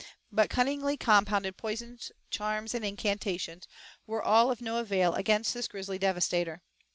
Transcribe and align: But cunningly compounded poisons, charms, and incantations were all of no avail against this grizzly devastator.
But 0.31 0.49
cunningly 0.49 0.97
compounded 0.97 1.57
poisons, 1.57 2.11
charms, 2.31 2.73
and 2.73 2.83
incantations 2.83 3.67
were 4.07 4.23
all 4.23 4.49
of 4.49 4.59
no 4.59 4.79
avail 4.79 5.13
against 5.13 5.53
this 5.53 5.67
grizzly 5.67 5.99
devastator. 5.99 6.63